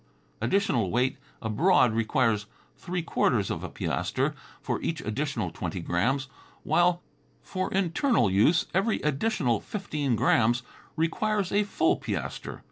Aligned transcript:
Additional 0.41 0.89
weight 0.89 1.17
abroad 1.43 1.93
requires 1.93 2.47
three 2.75 3.03
quarters 3.03 3.51
of 3.51 3.63
a 3.63 3.69
piaster 3.69 4.33
for 4.59 4.81
each 4.81 4.99
additional 5.01 5.51
twenty 5.51 5.79
grams, 5.79 6.27
while 6.63 7.03
for 7.43 7.71
internal 7.71 8.27
use 8.27 8.65
every 8.73 8.99
additional 9.01 9.59
fifteen 9.61 10.15
grams 10.15 10.63
requires 10.95 11.51
a 11.51 11.63
full 11.63 11.97
piaster. 11.99 12.59